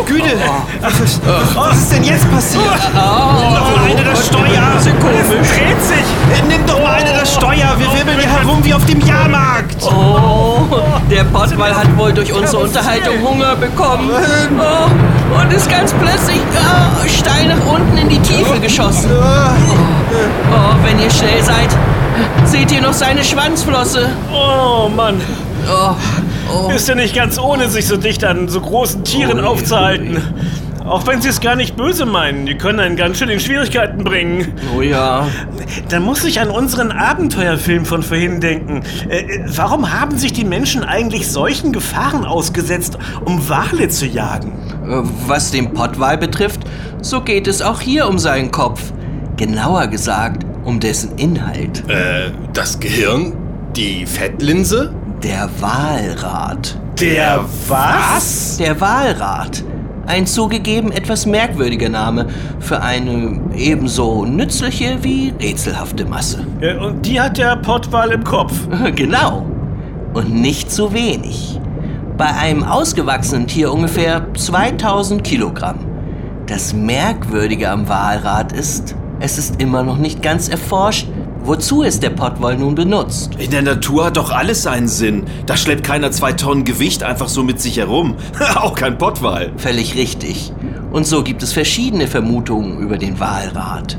oh, 0.03 0.81
was 0.81 0.99
ist 0.99 1.21
das? 1.23 1.33
Ah, 1.33 1.49
Güte! 1.53 1.55
Was 1.55 1.77
ist 1.77 1.91
denn 1.91 2.03
jetzt 2.03 2.31
passiert? 2.31 2.63
Nimm 2.63 3.55
doch 3.55 3.75
mal 3.75 3.85
eine 3.89 4.03
das 4.03 4.27
Steuer! 4.27 4.61
Das 4.75 4.83
dreht 4.83 5.81
sich! 5.81 6.05
Nimm 6.47 6.65
doch 6.65 6.81
mal 6.81 6.93
eine 6.93 7.13
das 7.13 7.33
Steuer! 7.33 7.75
Wir 7.77 7.93
wirbeln 7.97 8.19
hier 8.19 8.29
herum 8.29 8.63
wie 8.63 8.73
auf 8.73 8.85
dem 8.85 9.01
Jahrmarkt! 9.01 9.83
Oh, 9.83 10.67
der 11.09 11.23
Pottwal 11.25 11.75
hat 11.75 11.97
wohl 11.97 12.13
durch 12.13 12.31
unsere 12.33 12.63
Unterhaltung 12.63 13.15
Hunger 13.23 13.55
bekommen. 13.55 14.09
Oh, 14.59 15.39
und 15.39 15.53
ist 15.53 15.69
ganz 15.69 15.93
plötzlich 15.93 16.39
oh, 16.53 17.07
steil 17.07 17.47
nach 17.47 17.65
unten 17.73 17.97
in 17.97 18.09
die 18.09 18.19
Tiefe 18.19 18.59
geschossen. 18.59 19.09
Oh, 19.11 19.23
oh, 20.51 20.75
wenn 20.85 20.99
ihr 20.99 21.09
schnell 21.09 21.41
seid, 21.41 21.69
seht 22.45 22.71
ihr 22.71 22.81
noch 22.81 22.93
seine 22.93 23.23
Schwanzflosse. 23.23 24.09
Oh 24.31 24.89
Mann, 24.89 25.21
Oh, 25.65 25.95
oh. 26.53 26.71
ist 26.71 26.87
ja 26.87 26.95
nicht 26.95 27.15
ganz 27.15 27.39
ohne, 27.39 27.69
sich 27.69 27.87
so 27.87 27.97
dicht 27.97 28.23
an 28.23 28.47
so 28.47 28.61
großen 28.61 29.03
Tieren 29.03 29.39
aufzuhalten. 29.39 30.21
Auch 30.85 31.07
wenn 31.07 31.21
sie 31.21 31.29
es 31.29 31.39
gar 31.39 31.55
nicht 31.55 31.77
böse 31.77 32.05
meinen, 32.05 32.45
die 32.45 32.55
können 32.55 32.79
einen 32.79 32.97
ganz 32.97 33.17
schön 33.17 33.29
in 33.29 33.39
Schwierigkeiten 33.39 34.03
bringen. 34.03 34.53
oh 34.75 34.81
ja. 34.81 35.27
Da 35.87 35.99
muss 36.01 36.25
ich 36.25 36.41
an 36.41 36.49
unseren 36.49 36.91
Abenteuerfilm 36.91 37.85
von 37.85 38.03
vorhin 38.03 38.41
denken. 38.41 38.83
Äh, 39.09 39.19
äh, 39.19 39.43
warum 39.55 39.93
haben 39.93 40.17
sich 40.17 40.33
die 40.33 40.43
Menschen 40.43 40.83
eigentlich 40.83 41.31
solchen 41.31 41.71
Gefahren 41.71 42.25
ausgesetzt, 42.25 42.97
um 43.23 43.47
Wale 43.47 43.87
zu 43.87 44.05
jagen? 44.05 44.51
Äh, 44.85 45.03
Was 45.25 45.51
den 45.51 45.73
Pottwal 45.73 46.17
betrifft, 46.17 46.61
so 47.01 47.21
geht 47.21 47.47
es 47.47 47.61
auch 47.61 47.79
hier 47.79 48.07
um 48.07 48.19
seinen 48.19 48.51
Kopf. 48.51 48.91
Genauer 49.37 49.87
gesagt, 49.87 50.45
um 50.65 50.81
dessen 50.81 51.17
Inhalt. 51.17 51.83
Äh, 51.89 52.31
das 52.51 52.79
Gehirn? 52.79 53.37
Die 53.75 54.05
Fettlinse? 54.05 54.93
Der 55.23 55.49
Walrat. 55.59 56.77
Der 56.99 57.45
was? 57.67 58.57
Der 58.57 58.79
Walrat. 58.81 59.63
Ein 60.05 60.27
zugegeben 60.27 60.91
etwas 60.91 61.25
merkwürdiger 61.25 61.87
Name 61.87 62.27
für 62.59 62.81
eine 62.81 63.39
ebenso 63.55 64.25
nützliche 64.25 64.97
wie 65.01 65.33
rätselhafte 65.41 66.03
Masse. 66.05 66.45
Äh, 66.59 66.75
Und 66.75 67.05
die 67.05 67.21
hat 67.21 67.37
der 67.37 67.55
Pottwal 67.57 68.11
im 68.11 68.23
Kopf. 68.23 68.53
Genau. 68.95 69.45
Und 70.13 70.33
nicht 70.33 70.71
zu 70.71 70.93
wenig. 70.93 71.59
Bei 72.17 72.25
einem 72.27 72.63
ausgewachsenen 72.63 73.47
Tier 73.47 73.71
ungefähr 73.71 74.27
2000 74.35 75.23
Kilogramm. 75.23 75.79
Das 76.47 76.73
Merkwürdige 76.73 77.69
am 77.69 77.87
Walrat 77.87 78.51
ist, 78.51 78.95
es 79.19 79.37
ist 79.37 79.61
immer 79.61 79.83
noch 79.83 79.97
nicht 79.97 80.21
ganz 80.21 80.49
erforscht, 80.49 81.07
wozu 81.45 81.83
es 81.83 81.99
der 81.99 82.09
Pottwal 82.09 82.57
nun 82.57 82.75
benutzt. 82.75 83.35
In 83.37 83.51
der 83.51 83.61
Natur 83.61 84.05
hat 84.05 84.17
doch 84.17 84.31
alles 84.31 84.63
seinen 84.63 84.87
Sinn. 84.87 85.23
Da 85.45 85.57
schleppt 85.57 85.83
keiner 85.83 86.11
zwei 86.11 86.33
Tonnen 86.33 86.63
Gewicht 86.63 87.03
einfach 87.03 87.27
so 87.27 87.43
mit 87.43 87.61
sich 87.61 87.77
herum. 87.77 88.15
Auch 88.55 88.75
kein 88.75 88.97
Pottwal. 88.97 89.51
Völlig 89.57 89.95
richtig. 89.95 90.51
Und 90.91 91.07
so 91.07 91.23
gibt 91.23 91.41
es 91.41 91.53
verschiedene 91.53 92.07
Vermutungen 92.07 92.79
über 92.79 92.97
den 92.97 93.19
Walrat. 93.19 93.97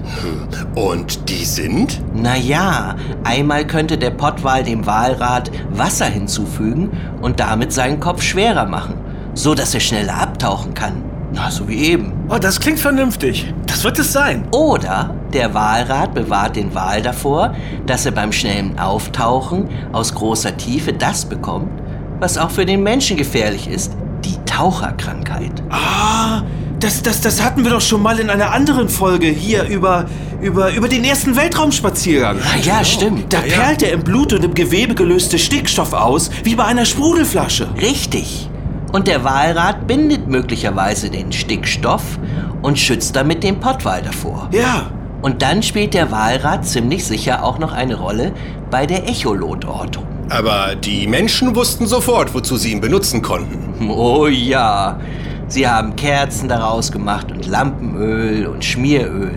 Und 0.77 1.29
die 1.29 1.45
sind? 1.45 2.01
Naja, 2.15 2.95
einmal 3.25 3.67
könnte 3.67 3.99
der 3.99 4.11
Pottwal 4.11 4.63
dem 4.63 4.87
Walrat 4.87 5.51
Wasser 5.73 6.07
hinzufügen 6.07 6.93
und 7.21 7.41
damit 7.41 7.73
seinen 7.73 7.99
Kopf 7.99 8.23
schwerer 8.23 8.67
machen, 8.67 8.95
so 9.35 9.57
dass 9.57 9.75
er 9.75 9.81
schneller 9.81 10.21
abtauchen 10.21 10.75
kann. 10.75 11.14
Na, 11.35 11.51
so 11.51 11.69
wie 11.69 11.77
eben. 11.77 12.13
Oh, 12.29 12.39
das 12.39 12.61
klingt 12.61 12.79
vernünftig. 12.79 13.53
Das 13.67 13.83
wird 13.83 13.99
es 13.99 14.13
sein. 14.13 14.47
Oder 14.53 15.15
der 15.33 15.53
Walrat 15.53 16.15
bewahrt 16.15 16.55
den 16.55 16.73
Wal 16.75 17.03
davor, 17.03 17.55
dass 17.87 18.07
er 18.07 18.13
beim 18.13 18.31
schnellen 18.31 18.79
Auftauchen 18.79 19.69
aus 19.93 20.15
großer 20.15 20.57
Tiefe 20.57 20.93
das 20.93 21.25
bekommt, 21.25 21.71
was 22.21 22.39
auch 22.39 22.53
für 22.53 22.65
den 22.65 22.85
Menschen 22.85 23.17
gefährlich 23.17 23.67
ist, 23.67 23.93
die 24.25 24.37
Taucherkrankheit. 24.47 25.51
Ah, 25.71 26.43
das, 26.79 27.03
das, 27.03 27.21
das 27.21 27.43
hatten 27.43 27.65
wir 27.65 27.73
doch 27.73 27.81
schon 27.81 28.01
mal 28.01 28.21
in 28.21 28.31
einer 28.31 28.53
anderen 28.53 28.89
Folge 28.89 29.27
hier 29.27 29.65
über, 29.65 30.07
über, 30.41 30.73
über 30.73 30.87
den 30.87 31.03
ersten 31.03 31.35
Weltraumspaziergang. 31.35 32.39
Ah, 32.39 32.59
ja, 32.63 32.85
stimmt. 32.85 33.33
Da 33.33 33.41
perlt 33.41 33.81
der 33.81 33.93
im 33.93 34.05
Blut 34.05 34.33
und 34.33 34.45
im 34.45 34.55
Gewebe 34.55 34.95
gelöste 34.95 35.41
Stickstoff 35.41 35.95
aus, 35.95 36.31
wie 36.45 36.55
bei 36.55 36.65
einer 36.65 36.85
Sprudelflasche. 36.85 37.69
Richtig. 37.81 38.49
Und 38.95 39.09
der 39.09 39.25
Walrat 39.25 39.89
bindet 39.89 40.29
möglicherweise 40.29 41.11
den 41.11 41.33
Stickstoff 41.33 42.17
und 42.63 42.79
schützt 42.79 43.17
damit 43.17 43.43
den 43.43 43.59
Pottwal 43.59 44.03
davor. 44.03 44.49
Ja, 44.53 44.87
Und 45.21 45.43
dann 45.43 45.65
spielt 45.65 45.95
der 45.95 46.13
Walrat 46.13 46.65
ziemlich 46.65 47.05
sicher 47.05 47.43
auch 47.43 47.59
noch 47.59 47.73
eine 47.73 47.97
Rolle 47.97 48.31
bei 48.71 48.87
der 48.87 49.09
Echolotortung. 49.09 50.05
Aber 50.29 50.77
die 50.77 51.09
Menschen 51.09 51.57
wussten 51.57 51.89
sofort, 51.89 52.35
wozu 52.35 52.57
sie 52.57 52.71
ihn 52.71 52.81
benutzen 52.81 53.21
konnten. 53.21 53.91
Oh 53.91 54.29
ja, 54.29 55.01
sie 55.49 55.67
haben 55.67 55.97
Kerzen 55.97 56.47
daraus 56.47 56.93
gemacht 56.93 57.33
und 57.33 57.49
Lampenöl 57.49 58.47
und 58.47 58.65
Schmieröl. 58.65 59.35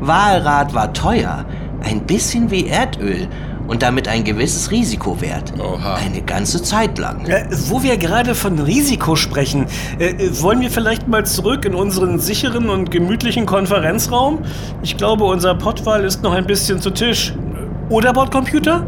Walrat 0.00 0.72
war 0.72 0.94
teuer, 0.94 1.44
ein 1.82 2.06
bisschen 2.06 2.50
wie 2.50 2.68
Erdöl 2.68 3.28
und 3.68 3.82
damit 3.82 4.08
ein 4.08 4.24
gewisses 4.24 4.70
Risiko 4.72 5.20
wert. 5.20 5.52
Oha. 5.58 5.94
Eine 5.94 6.22
ganze 6.22 6.62
Zeit 6.62 6.98
lang. 6.98 7.26
Äh, 7.26 7.46
wo 7.68 7.82
wir 7.82 7.96
gerade 7.98 8.34
von 8.34 8.58
Risiko 8.58 9.14
sprechen, 9.14 9.66
äh, 9.98 10.06
äh, 10.06 10.42
wollen 10.42 10.60
wir 10.60 10.70
vielleicht 10.70 11.06
mal 11.06 11.24
zurück 11.24 11.64
in 11.64 11.74
unseren 11.74 12.18
sicheren 12.18 12.70
und 12.70 12.90
gemütlichen 12.90 13.46
Konferenzraum? 13.46 14.40
Ich 14.82 14.96
glaube, 14.96 15.24
unser 15.24 15.54
Pottwal 15.54 16.04
ist 16.04 16.22
noch 16.22 16.32
ein 16.32 16.46
bisschen 16.46 16.80
zu 16.80 16.90
Tisch. 16.90 17.34
Oder 17.90 18.12
Bordcomputer? 18.12 18.86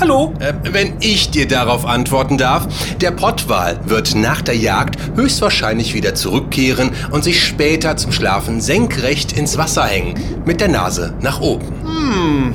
Hallo? 0.00 0.32
Äh, 0.40 0.54
wenn 0.72 0.94
ich 1.00 1.30
dir 1.30 1.46
darauf 1.46 1.84
antworten 1.84 2.38
darf, 2.38 2.66
der 3.02 3.10
Pottwal 3.10 3.78
wird 3.84 4.14
nach 4.14 4.40
der 4.40 4.56
Jagd 4.56 4.96
höchstwahrscheinlich 5.14 5.92
wieder 5.92 6.14
zurückkehren 6.14 6.92
und 7.10 7.22
sich 7.22 7.44
später 7.44 7.98
zum 7.98 8.10
Schlafen 8.10 8.62
senkrecht 8.62 9.32
ins 9.32 9.58
Wasser 9.58 9.84
hängen, 9.84 10.14
mit 10.46 10.62
der 10.62 10.68
Nase 10.68 11.12
nach 11.20 11.40
oben. 11.40 11.66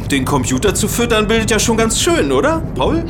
den 0.10 0.26
Computer 0.26 0.74
zu 0.74 0.88
füttern 0.88 1.28
bildet 1.28 1.52
ja 1.52 1.60
schon 1.60 1.78
ganz 1.78 2.02
schön, 2.02 2.32
oder, 2.32 2.64
Paul? 2.74 3.06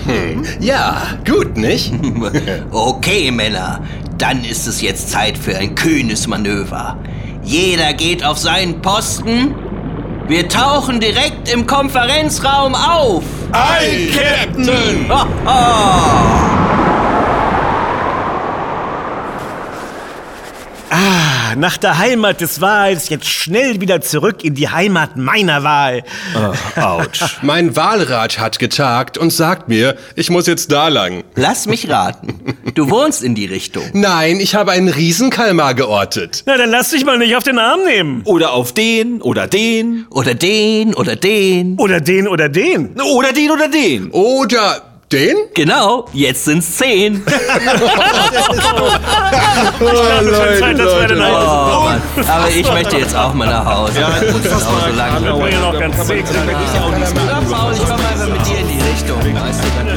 Ja, 0.60 1.02
gut, 1.26 1.56
nicht? 1.56 1.94
Okay, 2.72 3.32
Männer, 3.32 3.82
dann 4.18 4.44
ist 4.44 4.68
es 4.68 4.82
jetzt 4.82 5.12
Zeit 5.12 5.38
für 5.38 5.58
ein 5.58 5.76
kühnes 5.76 6.28
Manöver. 6.28 6.98
Jeder 7.44 7.94
geht 7.94 8.26
auf 8.26 8.38
seinen 8.38 8.82
Posten. 8.82 9.56
Wir 10.28 10.50
tauchen 10.50 11.00
direkt 11.00 11.54
im 11.54 11.68
Konferenzraum 11.68 12.74
auf. 12.74 13.24
Ei, 13.52 14.10
Captain! 14.12 15.06
Nach 21.58 21.78
der 21.78 21.98
Heimat 21.98 22.42
des 22.42 22.62
Wals 22.62 23.10
jetzt 23.10 23.28
schnell 23.28 23.80
wieder 23.82 24.02
zurück 24.02 24.44
in 24.44 24.56
die 24.56 24.70
Heimat 24.70 25.16
meiner 25.18 25.64
Wahl. 25.64 26.04
Autsch. 26.76 27.38
Mein 27.42 27.76
Wahlrat 27.76 28.40
hat 28.40 28.60
getagt 28.60 29.18
und 29.18 29.32
sagt 29.32 29.70
mir, 29.70 29.96
ich 30.16 30.30
muss 30.30 30.48
jetzt 30.48 30.72
da 30.72 30.88
lang. 30.88 31.24
Lass 31.36 31.68
mich 31.68 31.90
raten. 31.90 32.58
Du 32.74 32.90
wohnst 32.90 33.24
in 33.24 33.36
die 33.36 33.46
Richtung. 33.46 33.84
Nein, 33.94 34.40
ich 34.40 34.56
habe 34.56 34.72
einen 34.72 34.90
Riesenkalmar 34.90 35.76
geortet. 35.76 36.44
Na, 36.46 36.58
dann 36.58 36.70
lass 36.70 36.90
dich 36.90 37.06
mal 37.06 37.18
nicht 37.18 37.36
auf 37.36 37.44
den 37.44 37.60
Arm 37.60 37.82
nehmen. 37.86 38.22
Oder 38.26 38.52
auf 38.54 38.74
den, 38.74 39.22
oder 39.22 39.48
den, 39.48 40.06
Oder 40.10 40.34
den, 40.34 40.94
oder 40.94 41.16
den. 41.16 41.76
Oder 41.76 42.02
den 42.02 42.28
oder 42.28 42.50
den. 42.50 42.96
oder 43.00 43.32
den, 43.34 43.52
oder 43.52 43.68
den. 43.68 44.12
Oder 44.12 44.82
den? 45.16 45.38
Genau, 45.54 46.06
jetzt 46.14 46.46
sind's 46.46 46.78
zehn. 46.78 47.24
Ich 49.56 49.82
glaube, 49.82 50.30
es 50.32 50.38
wird 50.38 50.60
Zeit, 50.60 50.80
dass 50.80 51.10
wir. 51.10 51.18
Oh, 51.18 51.84
Mann. 51.86 52.02
Aber 52.28 52.50
ich 52.50 52.72
möchte 52.72 52.98
jetzt 52.98 53.16
auch 53.16 53.34
mal 53.34 53.48
nach 53.48 53.66
Hause. 53.66 54.00
Ja, 54.00 54.10
ich 54.22 54.34
muss 54.34 54.52
auch 54.52 54.88
so 54.88 54.96
lange. 54.96 55.26
Wir 55.26 55.34
bringen 55.34 55.62
noch 55.62 55.80
ganz. 55.80 55.96
Ja, 55.98 56.04
Paul, 57.50 57.74
ich 57.74 57.80
komm 57.80 58.00
einfach 58.06 58.28
mit 58.28 58.46
dir 58.46 58.60
in 58.60 58.68
die 58.68 58.82
Richtung. 58.92 59.20
Weißt 59.22 59.62
du, 59.64 59.95